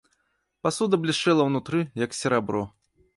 [0.67, 2.63] Пасуда блішчэла ўнутры, як серабро.